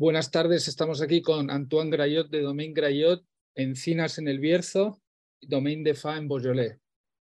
[0.00, 3.24] Buenas tardes, estamos aquí con Antoine Grayot de Domaine Grayot,
[3.56, 5.02] Encinas en el Bierzo,
[5.40, 6.78] Domaine de Fa en Beaujolais.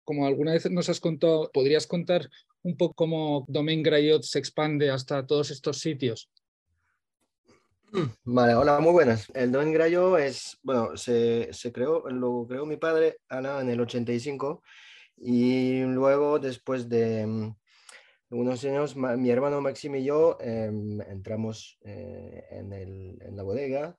[0.03, 2.29] Como alguna vez nos has contado, ¿podrías contar
[2.61, 6.29] un poco cómo Domaine Grayot se expande hasta todos estos sitios?
[8.23, 9.31] Vale, hola, muy buenas.
[9.33, 13.81] El Domaine Grayot es, bueno, se, se, creó, lo creó mi padre, Ana, en el
[13.81, 14.61] 85
[15.17, 17.51] y luego después de
[18.31, 23.97] unos años, mi hermano Maxim y yo em, entramos eh, en, el, en, la bodega.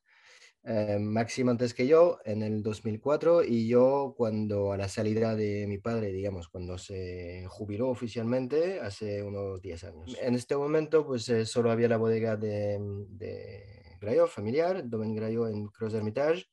[0.63, 5.67] Eh, Maxim antes que yo en el 2004 y yo cuando a la salida de
[5.67, 10.17] mi padre, digamos, cuando se jubiló oficialmente hace unos 10 años.
[10.21, 15.49] En este momento pues eh, solo había la bodega de, de Grayo familiar, Domaine Grayo
[15.49, 16.45] en Cross Hermitage.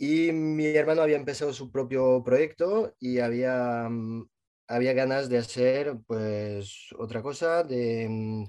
[0.00, 4.28] Y mi hermano había empezado su propio proyecto y había mm,
[4.68, 8.44] había ganas de hacer pues otra cosa, de mm,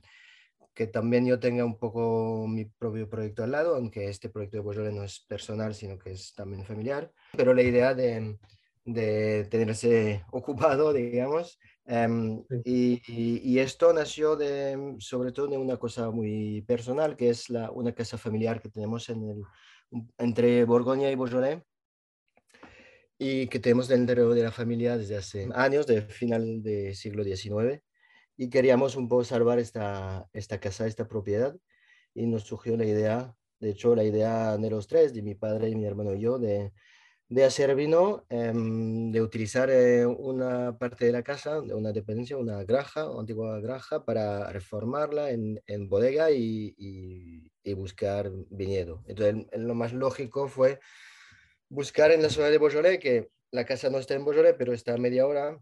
[0.73, 4.64] que también yo tenga un poco mi propio proyecto al lado, aunque este proyecto de
[4.64, 8.38] Boyole no es personal, sino que es también familiar, pero la idea de,
[8.86, 16.12] de tenerse ocupado, digamos, em, y, y, esto nació de, sobre todo de una cosa
[16.12, 19.44] muy personal, que es la, una casa familiar que tenemos en el,
[20.17, 21.62] entre Borgoña y Beaujolais,
[23.20, 27.84] y que tenemos dentro de la familia desde hace años, de final del siglo XIX,
[28.38, 31.56] y queríamos un poco salvar esta, esta casa, esta propiedad,
[32.16, 35.70] y nos surgió la idea, de hecho la idea de los tres, de mi padre
[35.70, 36.72] y mi hermano y yo, de,
[37.28, 42.38] de hacer vino, em, de utilizar eh, una parte de la casa, de una dependencia,
[42.38, 49.03] una granja, una antigua granja, para reformarla en, en bodega y, y, y, buscar viñedo.
[49.08, 50.80] Entonces, lo más lógico fue
[51.70, 54.94] buscar en la zona de Beaujolais, que la casa no está en Beaujolais, pero está
[54.94, 55.59] a media hora,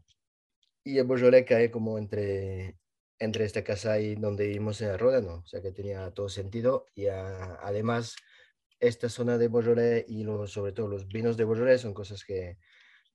[0.84, 2.78] y el Beaujolais cae como entre,
[3.20, 7.08] entre esta casa y donde vivimos en Ródano, o sea que tenía todo sentido, y
[7.08, 8.16] además
[8.80, 12.58] esta zona de Beaujolais y sobre todo los vinos de Beaujolais son cosas que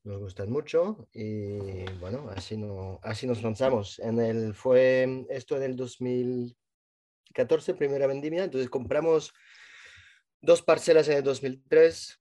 [0.05, 1.09] nos gustan mucho.
[1.13, 3.99] Y bueno, así, no, así nos lanzamos.
[4.01, 9.33] En el, fue esto en el 2014, primera vendimia, entonces compramos
[10.41, 12.21] dos parcelas en el 2003,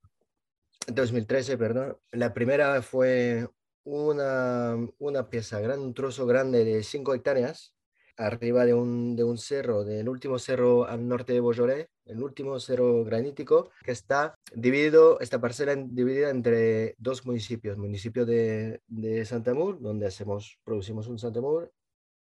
[0.87, 1.97] 2013, perdón.
[2.11, 3.47] La primera fue
[3.83, 7.75] una, una pieza grande, un trozo grande de 5 hectáreas,
[8.17, 12.59] arriba de un, de un cerro, del último cerro al norte de Beaujolais, el último
[12.59, 19.79] cerro granítico, que está dividido, esta parcela dividida entre dos municipios, municipio de, de Santamur,
[19.81, 21.71] donde hacemos, producimos un Santamur,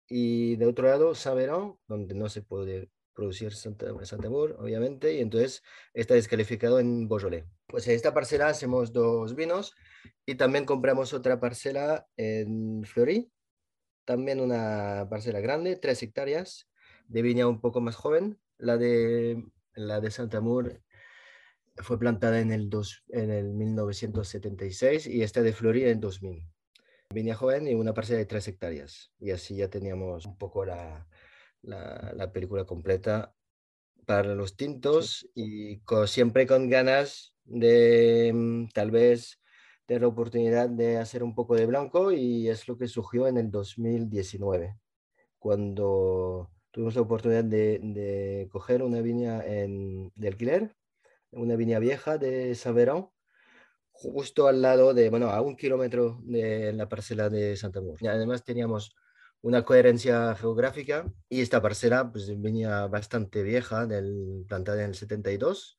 [0.10, 5.64] y de otro lado, Saverón, donde no se puede producir Santamur, obviamente, y entonces
[5.96, 7.46] está descalificado en Beaujolais.
[7.66, 9.74] Pues en esta parcela hacemos dos vinos
[10.24, 13.32] y también compramos otra parcela en Fleury,
[14.06, 16.70] también una parcela grande, tres hectáreas,
[17.08, 18.40] de viña un poco más joven.
[18.60, 20.84] La de, la de Santamur
[21.78, 26.48] fue plantada en el, dos, en el 1976 y esta de Fleury en 2000.
[27.10, 29.12] Viña joven y una parcela de tres hectáreas.
[29.20, 31.08] Y así ya teníamos un poco la,
[31.68, 33.34] la, película completa
[34.06, 39.40] para los tintos y siempre con ganas de mm, tal vez
[39.86, 43.38] tener la oportunidad de hacer un poco de blanco y es lo que surgió en
[43.38, 44.78] el 2019,
[45.40, 50.76] cuando tuvimos la oportunidad de, de coger una viña en, de alquiler,
[51.32, 53.10] una viña vieja de Saverón,
[53.92, 58.44] justo al lado de, bueno, a un kilómetro de la parcela de Santa Y además
[58.44, 58.96] teníamos
[59.42, 65.78] una coherencia geográfica y esta parcela pues venía bastante vieja, del, plantada en el 72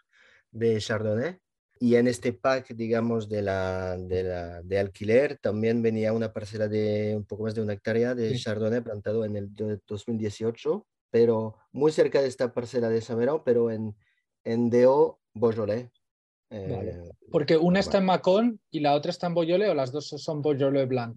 [0.51, 1.39] de Chardonnay.
[1.81, 6.67] Y en este pack, digamos, de, la, de, la, de alquiler, también venía una parcela
[6.67, 11.93] de un poco más de una hectárea de Chardonnay plantado en el 2018, pero muy
[11.93, 13.95] cerca de esta parcela de Samerón, pero en,
[14.45, 15.89] en Deo, Beaujolais.
[16.51, 20.09] Eh, Porque una está en Macón y la otra está en Beaujolais o las dos
[20.09, 21.17] son Beaujolais Blanc.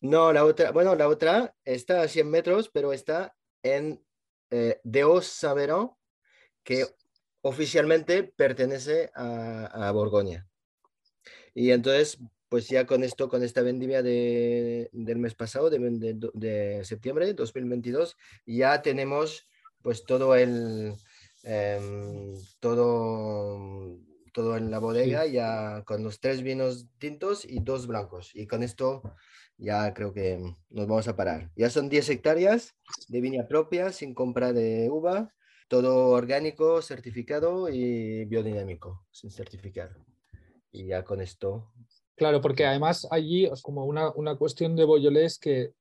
[0.00, 4.02] No, la otra, bueno, la otra está a 100 metros, pero está en
[4.50, 5.92] eh, Deos Saverón,
[6.64, 6.86] que
[7.42, 10.46] oficialmente pertenece a, Borgoña.
[11.54, 16.30] Y entonces, pues ya con esto, con esta vendimia de, del mes pasado, de, de,
[16.32, 18.16] de, septiembre 2022,
[18.46, 19.46] ya tenemos
[19.82, 20.94] pues todo el,
[21.42, 23.98] em, todo,
[24.32, 28.30] todo en la bodega, ya con los tres vinos tintos y dos blancos.
[28.34, 29.02] Y con esto
[29.60, 30.38] ya creo que
[30.70, 31.50] nos vamos a parar.
[31.56, 32.74] Ya son 10 hectáreas
[33.08, 35.32] de viña propia, sin compra de uva,
[35.68, 39.96] todo orgánico, certificado y biodinámico, sin certificar.
[40.72, 41.70] Y ya con esto.
[42.16, 45.72] Claro, porque además allí es como una, una cuestión de Boyolés que,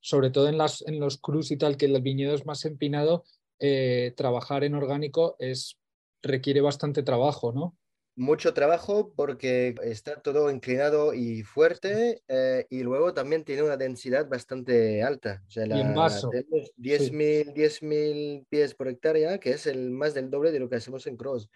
[0.00, 3.24] sobre todo en, las, en los cruz y tal, que el viñedo es más empinado,
[3.60, 5.78] eh, trabajar en orgánico es,
[6.22, 7.76] requiere bastante trabajo, ¿no?
[8.18, 14.28] Mucho trabajo porque está todo inclinado y fuerte eh, y luego también tiene una densidad
[14.28, 15.44] bastante alta.
[15.46, 16.28] O sea, la, y en vaso.
[16.28, 21.16] 10.000 pies por hectárea, que es el más del doble de lo que hacemos en
[21.16, 21.48] Cross.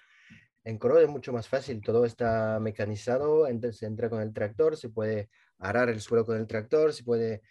[0.63, 4.77] En Cross es mucho más fácil, todo está mecanizado, entonces se entra con el tractor,
[4.77, 7.43] se puede arar el suelo con el tractor, se puede...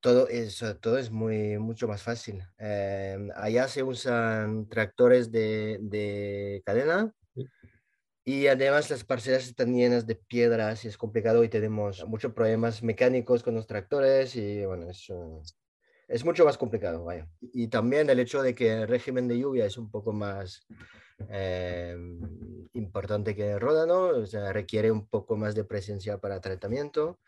[0.00, 2.42] Todo eso, todo es muy, mucho más fácil.
[2.58, 7.14] Eh, allá se usan tractores de, de cadena,
[8.24, 12.82] y además las parcelas están llenas de piedras y es complicado y tenemos muchos problemas
[12.82, 15.08] mecánicos con los tractores y bueno, es,
[16.06, 17.26] es mucho más complicado, vaya.
[17.40, 20.64] Y también el hecho de que el régimen de lluvia es un poco más
[21.30, 21.96] eh,
[22.74, 27.18] importante que el ródano, o sea, requiere un poco más de presencia para tratamiento.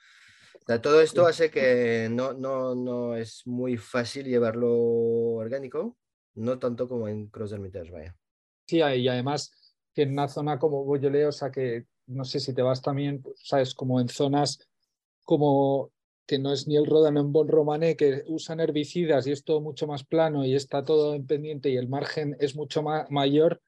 [0.80, 5.96] todo esto hace que no, no, no es muy fácil llevarlo orgánico,
[6.34, 7.58] no tanto como en Cross
[7.90, 8.16] vaya.
[8.66, 9.63] Sí, y además
[9.94, 13.22] que en una zona como Boyolé, o sea que no sé si te vas también,
[13.22, 14.58] pues, sabes, como en zonas
[15.22, 15.90] como
[16.26, 19.60] que no es ni el Ródano en Bon Romané, que usan herbicidas y es todo
[19.60, 23.62] mucho más plano y está todo en pendiente y el margen es mucho mayor,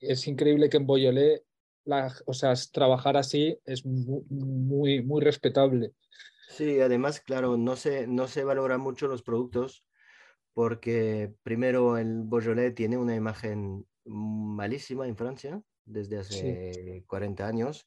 [0.00, 1.44] es increíble que en Boyolé,
[1.84, 5.92] la, o sea, trabajar así es muy, muy, respetable.
[6.48, 9.84] Sí, además, claro, no se, no se valoran mucho los productos
[10.52, 17.86] porque primero el Beaujolais tiene una imagen malísima en Francia desde hace 40 años.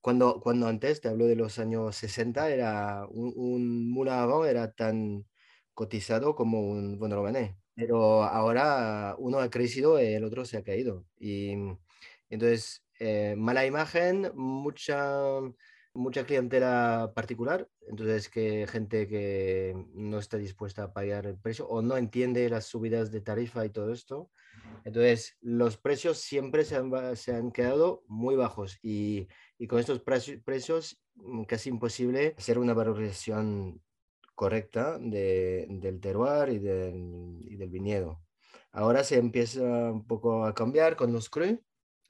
[0.00, 5.26] Cuando, cuando antes, te hablo de los años 60, era un, un Moulin era tan
[5.74, 7.58] cotizado como un Bon Romané.
[7.74, 11.06] Pero ahora uno ha crecido y el otro se ha caído.
[11.18, 11.54] Y
[12.30, 15.40] entonces, eh, mala imagen, mucha,
[15.94, 17.68] mucha clientela particular.
[17.88, 22.66] Entonces, que gente que no está dispuesta a pagar el precio o no entiende las
[22.66, 24.30] subidas de tarifa y todo esto.
[24.84, 29.26] Entonces, los precios siempre se han, se han quedado muy bajos y,
[29.58, 33.82] y con estos precios, precios mm, casi imposible hacer una valorización
[34.36, 38.22] correcta de, del terroir y del, y del, viñedo.
[38.70, 41.60] Ahora se empieza un poco a cambiar con los cru,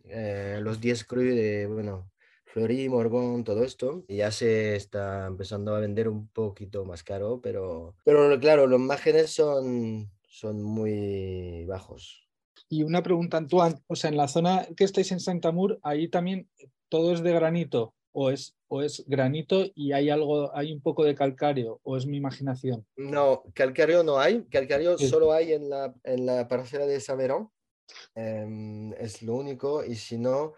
[0.05, 2.11] eh, los 10 cru de, bueno,
[2.44, 7.41] Fleury, Morgon, todo esto, y ya se está empezando a vender un poquito más caro,
[7.41, 12.25] pero, pero claro, los márgenes son, son muy bajos.
[12.69, 16.09] Y una pregunta, Antoine, o sea, en la zona que estáis en Santa Mur, ahí
[16.09, 16.49] también
[16.89, 21.05] todo es de granito o es, o es granito y hay algo, hay un poco
[21.05, 22.87] de calcáreo o es mi imaginación.
[22.97, 27.51] No, calcáreo no hay, calcáreo solo hay en la, en la parcela de Saverón,
[28.15, 30.55] em, es lo único, y si no,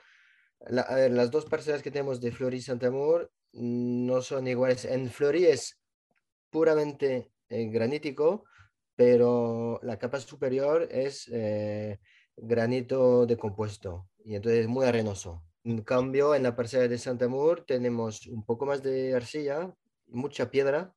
[0.60, 4.84] a ver, las dos parcelas que tenemos de Flori y Santa Mur no son iguales.
[4.84, 5.80] En Flori es
[6.50, 8.44] puramente eh, granítico,
[8.98, 12.00] pero la capa superior es eh,
[12.36, 15.44] granito decompuesto y entonces muy arenoso.
[15.62, 19.72] En cambio, en la parcela de Santa Mur tenemos un poco más de arcilla,
[20.08, 20.92] mucha piedra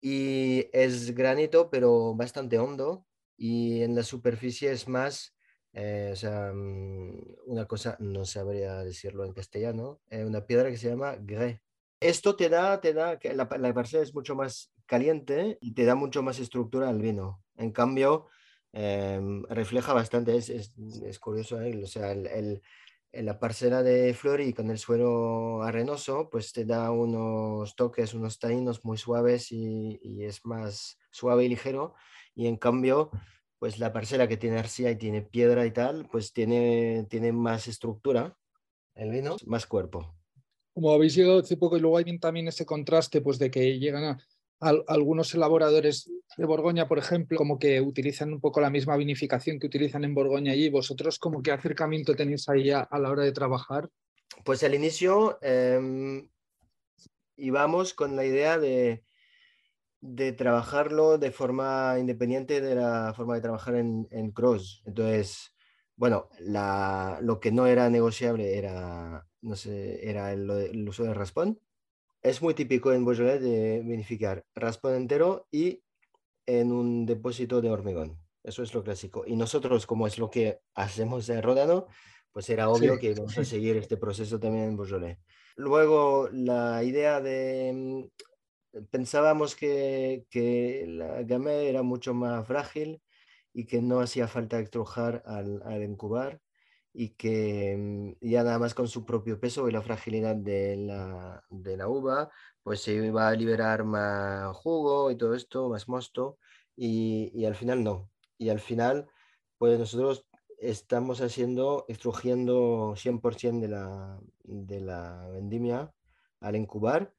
[0.00, 3.06] y es granito pero bastante hondo
[3.36, 5.36] y en la superficie es más,
[5.72, 10.78] eh, o sea, mm, una cosa, no sabría decirlo en castellano, es una piedra que
[10.78, 11.60] se llama grès.
[12.00, 15.84] Esto te da, te da, que la, la parcela es mucho más caliente y te
[15.84, 17.44] da mucho más estructura al vino.
[17.56, 18.26] En cambio,
[18.72, 21.80] em, refleja bastante, es, es, es curioso, ¿eh?
[21.84, 22.60] o sea, el,
[23.12, 28.40] en la parcela de Flori con el suelo arenoso, pues te da unos toques, unos
[28.40, 31.94] taínos muy suaves y, y, es más suave y ligero.
[32.34, 33.12] Y en cambio,
[33.60, 37.68] pues la parcela que tiene arcilla y tiene piedra y tal, pues tiene, tiene más
[37.68, 38.36] estructura,
[38.96, 40.16] el vino, más cuerpo.
[40.74, 44.04] Como habéis llegado hace poco y luego hay también ese contraste, pues de que llegan
[44.04, 44.18] a,
[44.60, 49.66] algunos elaboradores de Borgoña, por ejemplo, como que utilizan un poco la misma vinificación que
[49.66, 50.68] utilizan en Borgoña allí.
[50.68, 53.88] ¿Vosotros como qué acercamiento tenéis ahí a, la hora de trabajar?
[54.44, 56.28] Pues al inicio eh,
[57.36, 59.02] íbamos con la idea de,
[60.00, 64.82] de trabajarlo de forma independiente de la forma de trabajar en, en Cross.
[64.84, 65.54] Entonces,
[65.96, 71.14] bueno, la, lo que no era negociable era, no sé, era el, el uso de
[71.14, 71.58] raspón
[72.22, 75.82] es muy típico en Beaujolais de vinificar raspón entero y
[76.46, 78.18] en un depósito de hormigón.
[78.42, 79.24] Eso es lo clásico.
[79.26, 81.86] Y nosotros, como es lo que hacemos en Rodano,
[82.32, 85.18] pues era obvio que vamos a seguir este proceso también en Beaujolais.
[85.56, 87.72] Luego, la idea de...
[87.74, 93.02] Mm, pensábamos que, que la gamay era mucho más frágil
[93.52, 96.40] y que no hacía falta extrujar al, al incubar
[96.92, 101.42] y que mm, ya nada más con su propio peso y la fragilidad de la,
[101.50, 102.30] de la uva,
[102.62, 106.38] pues se iba a liberar más jugo y todo esto, más mosto,
[106.76, 108.10] y, y, al final no.
[108.38, 109.08] Y al final
[109.60, 110.26] pues nosotros
[110.58, 115.92] estamos haciendo, extrugiendo 100% de la, de la vendimia
[116.40, 117.12] al incubar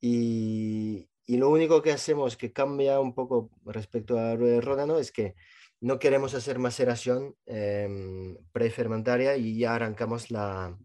[0.00, 5.34] y, y, lo único que hacemos que cambia un poco respecto al ródano es que
[5.80, 10.76] no queremos hacer maceración eh, prefermentaria y ya arrancamos la,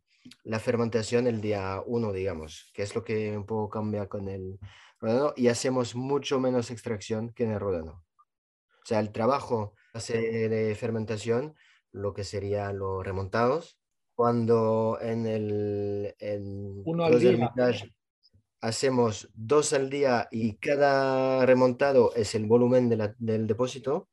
[0.43, 4.59] la, fermentación el día 1, digamos, que es lo que un poco cambia con el
[4.99, 8.03] ródano y hacemos mucho menos extracción que en el ródano.
[8.83, 11.55] O sea, el trabajo de fermentación
[11.91, 13.79] lo que serían los remontados.
[14.15, 17.51] Cuando en el en Uno al día.
[18.61, 24.09] hacemos dos al día y cada remontado es el volumen del depósito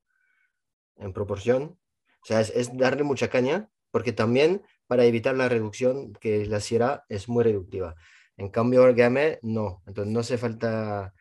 [1.00, 1.78] en proporción.
[2.22, 7.04] O sea, es, darle mucha caña, porque también para evitar la reducción, que la sierra
[7.08, 7.96] es muy reductiva.
[8.36, 9.82] En cambio, el game no.
[9.86, 11.12] Entonces no hace falta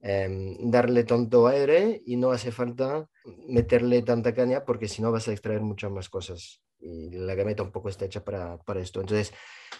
[0.00, 3.08] Em, darle tanto aire y no hace falta
[3.48, 7.64] meterle tanta caña porque si no vas a extraer muchas más cosas y la gameta
[7.64, 9.00] tampoco está hecha para, para esto.
[9.00, 9.32] Entonces,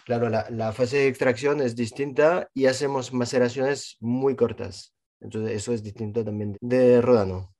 [0.05, 4.93] claro, la, la, fase de extracción es distinta y hacemos maceraciones muy cortas.
[5.21, 7.53] Entonces, eso es distinto también de Rodano.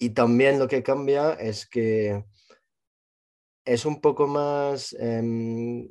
[0.00, 2.24] Y también lo que cambia es que
[3.64, 5.86] es un poco más eh,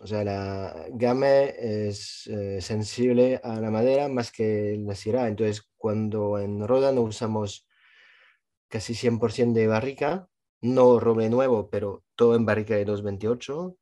[0.00, 5.28] o sea, la game es eh, sensible a la madera más que la sierra.
[5.28, 7.66] Entonces, cuando en Roda no usamos
[8.68, 10.28] casi 100% de barrica,
[10.62, 13.76] no roble nuevo, pero todo en barrica de 228.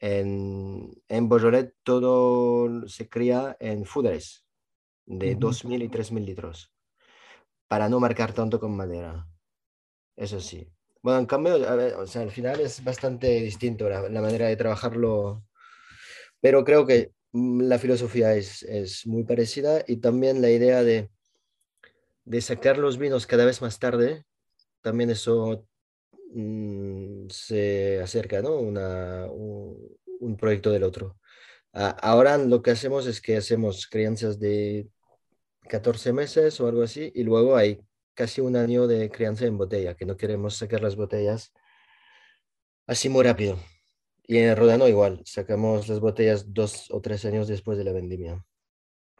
[0.00, 4.44] En, en Beaujolais todo se cría en fudres
[5.06, 6.73] de 2.000 y 3.000 litros
[7.74, 9.26] para no marcar tanto con madera.
[10.14, 10.70] Eso sí.
[11.02, 15.42] Bueno, en cambio, al final es bastante distinto la, la manera de trabajarlo
[16.40, 21.10] pero creo que mm, la filosofía es, es muy parecida y también la idea de,
[22.24, 24.24] de sacar los vinos cada vez más tarde,
[24.80, 25.66] también eso
[26.32, 28.56] mm, se acerca, ¿no?
[28.60, 31.18] Una, un, un, proyecto del otro.
[31.72, 34.86] ahora lo que hacemos es que hacemos crianzas de
[35.68, 37.80] 14 meses o algo así y luego hay
[38.14, 41.52] casi un año de crianza en botella, que no queremos sacar las botellas
[42.86, 43.58] así muy rápido.
[44.26, 47.92] Y en el Rodano igual, sacamos las botellas dos o tres años después de la
[47.92, 48.44] vendimia.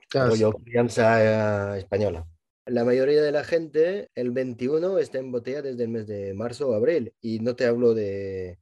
[0.09, 0.35] Claro.
[0.35, 2.27] Yo, crianza eh, española.
[2.67, 6.71] La mayoría de la gente, el 21 está en botella desde el mes de marzo
[6.71, 7.13] o abril.
[7.21, 8.59] Y no te hablo de,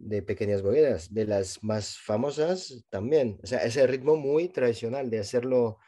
[0.00, 3.38] de pequeñas bodegas, de las más famosas también.
[3.42, 5.78] O sea, ese ritmo muy tradicional de hacerlo,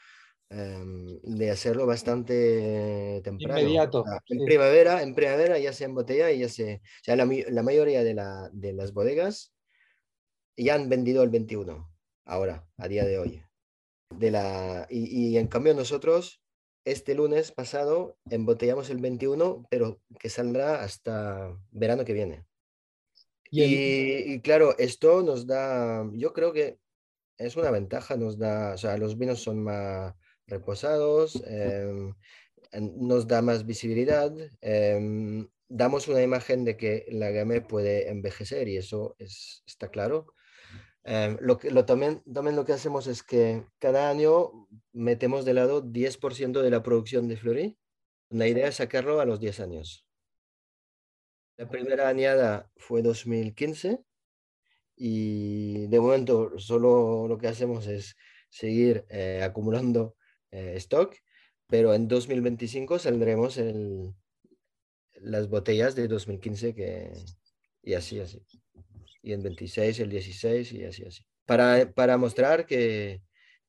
[0.52, 3.60] um, de hacerlo bastante temprano.
[3.60, 4.04] Inmediato.
[4.28, 4.44] en, sí.
[4.44, 6.76] primavera, en primavera ya se embotella y ya se...
[6.76, 9.52] O sea, la, la mayoría de, la, de las bodegas
[10.56, 11.90] ya han vendido el 21,
[12.24, 13.42] ahora, a día de hoy.
[14.10, 16.42] De la, y, y en cambio nosotros,
[16.84, 22.44] este lunes pasado, embotellamos el 21, pero que saldrá hasta verano que viene.
[23.50, 26.78] Y, y, claro, esto nos da, yo creo que
[27.36, 30.14] es una ventaja, nos da, o sea, los vinos son más
[30.52, 32.12] reposados, eh,
[32.80, 38.76] nos da más visibilidad, eh, damos una imagen de que la game puede envejecer y
[38.76, 40.34] eso es, está claro.
[41.04, 45.54] Eh, lo que, lo, también, también lo que hacemos es que cada año metemos de
[45.54, 47.76] lado 10% de la producción de Fleury.
[48.30, 50.06] La idea es sacarlo a los 10 años.
[51.56, 54.00] La primera añada fue 2015
[54.96, 58.16] y de momento solo lo que hacemos es
[58.50, 60.16] seguir eh, acumulando
[60.52, 61.16] eh, stock,
[61.66, 64.14] pero en 2025 saldremos el,
[65.14, 67.12] las botellas de 2015 que,
[67.82, 68.40] y así, así
[69.22, 71.24] y en 26 el 16 y así, así.
[71.46, 73.22] Para, para mostrar que,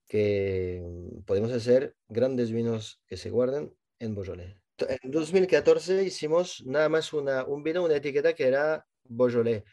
[0.08, 0.84] que
[1.26, 4.56] podemos hacer grandes vinos que se guardan en Beaujolais.
[4.80, 9.64] En 2014 hicimos nada más una, un vino, una etiqueta que era Beaujolais,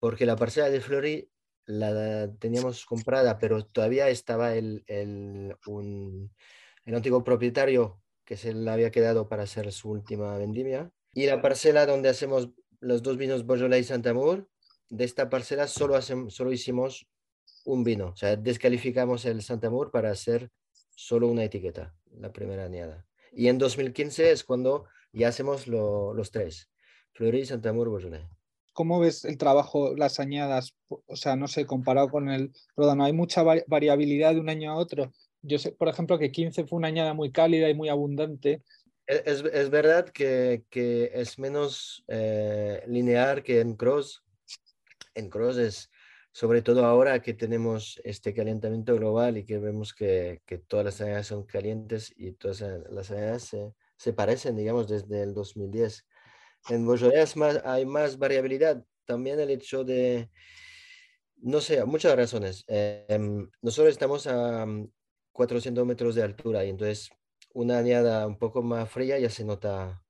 [0.00, 1.30] porque la parcela de Fleury
[1.70, 6.32] la teníamos comprada, pero todavía estaba el, el, un,
[6.84, 10.90] el antiguo propietario que se le había quedado para hacer su última vendimia.
[11.14, 12.50] Y la parcela donde hacemos
[12.80, 14.48] los dos vinos Beaujolais y Saint-Amour
[14.90, 17.06] de esta parcela solo, hacemos, solo hicimos
[17.64, 20.50] un vino, o sea, descalificamos el Santamur para hacer
[20.96, 23.06] solo una etiqueta, la primera añada.
[23.32, 26.68] Y en 2015 es cuando ya hacemos lo, los tres,
[27.12, 28.26] Fleury, Santamur, Beaujolais.
[28.72, 30.74] ¿Cómo ves el trabajo, las añadas?
[30.88, 34.76] O sea, no sé, comparado con el Rodano, hay mucha variabilidad de un año a
[34.76, 35.12] otro.
[35.42, 38.62] Yo sé, por ejemplo, que 15 fue una añada muy cálida y muy abundante.
[39.06, 44.22] Es, es, es verdad que, que, es menos eh, lineal que en Cross,
[45.14, 45.90] en Cross es,
[46.32, 51.00] sobre todo ahora que tenemos este calentamiento global y que vemos que, que todas las
[51.00, 56.06] áreas son calientes y todas las áreas se, se, parecen, digamos, desde el 2010.
[56.68, 58.84] En Beaujolais más, hay más variabilidad.
[59.04, 60.30] También el hecho de,
[61.36, 62.64] no sé, muchas razones.
[62.68, 64.66] Em, nosotros estamos a
[65.32, 67.10] 400 metros de altura y entonces
[67.52, 70.02] una añada un poco más fría ya se nota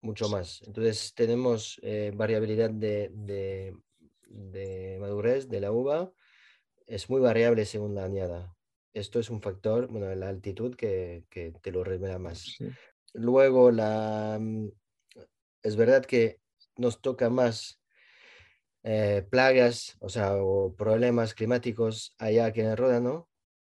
[0.00, 0.62] mucho más.
[0.66, 3.74] Entonces tenemos eh, variabilidad de, de,
[4.28, 6.12] de, madurez de la uva.
[6.86, 8.54] Es muy variable según la añada.
[8.92, 12.58] Esto es un factor, bueno, la altitud que, que te lo revela más.
[13.14, 14.68] Luego, la, mm,
[15.64, 16.40] es verdad que
[16.76, 17.80] nos toca más
[18.84, 23.14] eh, plagas, o sea, o problemas climáticos allá que en el Ródano,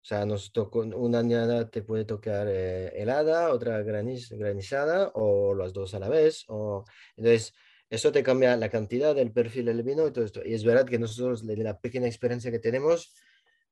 [0.02, 5.54] o sea, nos tocó, una añada te puede tocar eh, helada, otra graniz, granizada o
[5.54, 6.44] las dos a la vez.
[6.48, 6.84] O,
[7.16, 7.52] entonces,
[7.90, 10.42] eso te cambia la cantidad, del perfil del vino y todo esto.
[10.44, 13.12] Y es verdad que nosotros, de la pequeña experiencia que tenemos,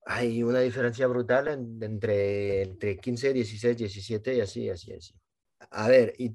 [0.04, 5.14] hay una diferencia brutal entre, entre 15, 16, 17 y así, así, así.
[5.70, 6.30] A ver, y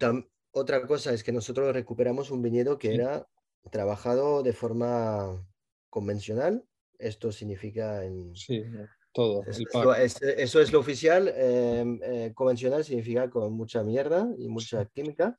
[0.53, 3.27] otra cosa es que nosotros recuperamos un viñedo que era
[3.72, 5.45] trabajado de forma
[5.89, 6.63] convencional.
[7.00, 8.36] Esto significa en...
[8.36, 8.63] Sí,
[9.12, 9.43] todo.
[9.45, 11.27] eso, es, lo oficial.
[11.36, 15.36] Em, eh, convencional significa con mucha mierda y mucha química.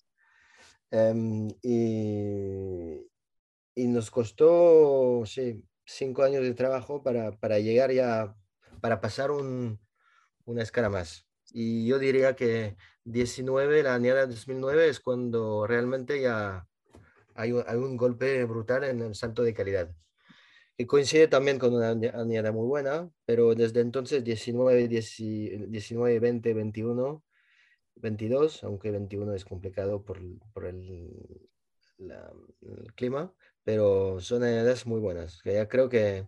[0.91, 3.07] Em, y,
[3.75, 8.37] y, nos costó, sí, cinco años de trabajo para, para llegar ya,
[8.81, 9.81] para pasar un,
[10.45, 11.27] una escala más.
[11.53, 16.67] Y yo diría que 19, la añada 2009 es cuando realmente ya
[17.35, 19.91] hay un, hay un golpe brutal en el salto de calidad.
[20.77, 27.25] Que coincide también con una añada muy buena, pero desde entonces 19, 19 20, 21,
[27.97, 30.21] 22, aunque 21 es complicado por,
[30.53, 31.49] por el,
[31.99, 33.33] el, clima,
[33.63, 36.27] pero son añadas muy buenas, que ya creo que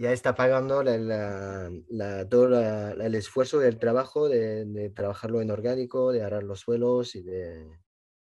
[0.00, 6.10] ya está pagando la, la, todo el esfuerzo del trabajo de, de trabajarlo en orgánico,
[6.10, 7.66] de arar los suelos y de,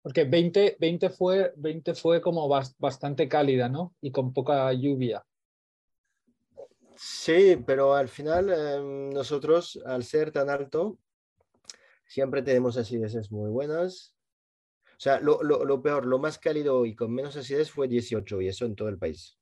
[0.06, 3.96] porque 20, 20, fue, 20 fue como bastante cálida, ¿no?
[4.00, 5.26] Y con poca lluvia.
[6.95, 11.00] Sí, pero al final em, nosotros, al ser tan alto,
[12.06, 14.14] siempre tenemos acideces muy buenas.
[14.93, 18.40] O sea, lo, lo, lo, peor, lo más cálido y con menos acidez fue 18,
[18.43, 19.36] y eso en todo el país.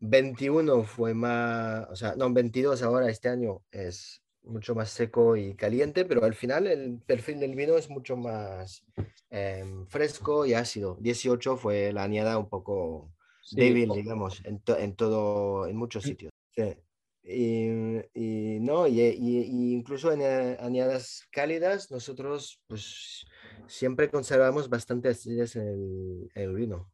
[0.00, 5.54] 21 fue más, o sea, no, 22 ahora este año es mucho más seco y
[5.54, 8.84] caliente, pero al final el perfil del vino es mucho más
[9.30, 10.96] em, fresco y ácido.
[11.00, 13.12] 18 fue la añada un poco
[13.52, 16.32] débil, digamos, en, en, todo, en muchos sitios.
[17.28, 17.66] Y,
[18.14, 23.26] y, no, y, y, incluso en eh, añadas cálidas, nosotros pues
[23.66, 26.88] siempre conservamos bastante acidez en el, en el vino.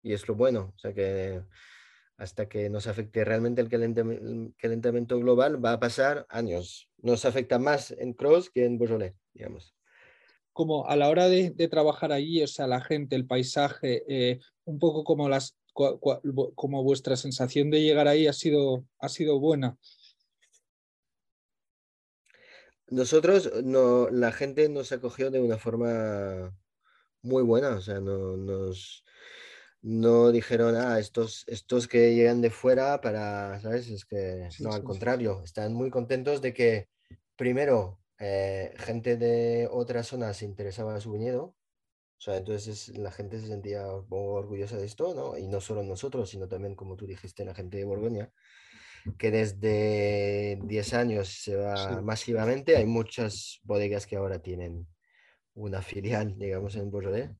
[0.00, 1.42] Y es lo bueno, o sea que
[2.18, 3.68] hasta que nos afecte realmente el
[4.58, 6.90] calentamiento global, va a pasar años.
[6.98, 9.72] Nos afecta más en Cross que en Beaujolais, digamos.
[10.52, 14.80] Como a la hora de, trabajar allí, o sea, la gente, el paisaje, eh, un
[14.80, 19.78] poco como, las, como vuestra sensación de llegar ahí ha sido, ha sido buena.
[22.88, 26.52] Nosotros, no, la gente nos acogió de una forma
[27.22, 29.04] muy buena, o sea, no, nos,
[29.82, 33.88] no dijeron, ah, estos, estos que llegan de fuera para, ¿sabes?
[33.88, 36.88] Es que, no, al contrario, están muy contentos de que,
[37.36, 41.54] primero, eh, gente de otras zonas se interesaba en su viñedo,
[42.18, 45.38] o sea, entonces la gente se sentía orgullosa de esto, ¿no?
[45.38, 48.32] Y no solo nosotros, sino también, como tú dijiste, la gente de Borgoña,
[49.16, 52.76] que desde 10 años se va masivamente.
[52.76, 54.88] Hay muchas bodegas que ahora tienen
[55.58, 57.30] una filial, digamos, en Bordeaux.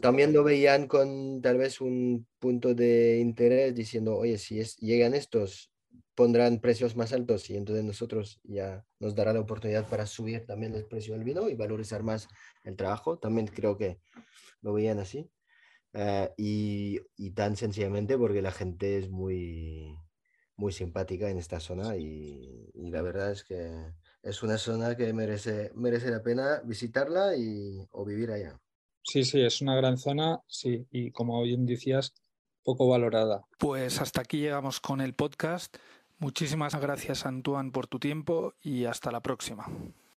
[0.00, 5.14] También lo veían con tal vez un punto de interés diciendo, oye, si es, llegan
[5.14, 5.72] estos,
[6.14, 10.74] pondrán precios más altos y entonces nosotros ya nos dará la oportunidad para subir también
[10.74, 12.28] el precio del vino y valorizar más
[12.64, 13.18] el trabajo.
[13.18, 13.98] También creo que
[14.60, 15.30] lo veían así.
[15.94, 19.94] Eh, y, y, tan sencillamente porque la gente es muy,
[20.56, 25.12] muy simpática en esta zona y, y la verdad es que es una zona que
[25.12, 28.58] merece, merece la pena visitarla y, o vivir allá.
[29.02, 32.14] Sí, sí, es una gran zona, sí, y como bien decías,
[32.62, 33.44] poco valorada.
[33.58, 35.76] Pues hasta aquí llegamos con el podcast.
[36.18, 39.66] Muchísimas gracias, Antoine, por tu tiempo y hasta la próxima.